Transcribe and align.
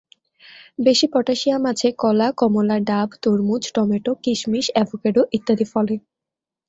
বেশি 0.79 1.05
পটাশিয়াম 1.13 1.63
আছে 1.71 1.87
কলা, 2.01 2.27
কমলা, 2.39 2.77
ডাব, 2.89 3.09
তরমুজ, 3.23 3.63
টমেটো, 3.75 4.11
কিশমিশ, 4.23 4.65
অ্যাভোকেডো 4.71 5.21
ইত্যাদি 5.37 5.65
ফলে। 5.73 5.95